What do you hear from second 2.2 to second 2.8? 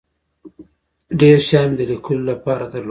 له پاره درلودل.